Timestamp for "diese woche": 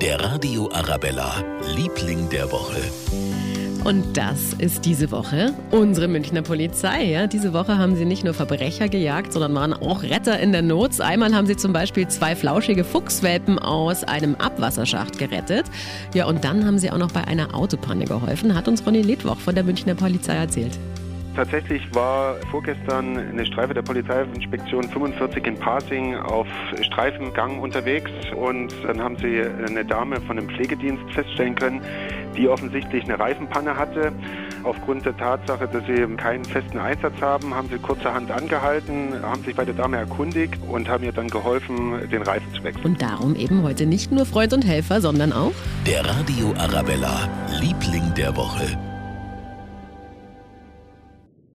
4.86-5.52, 7.26-7.76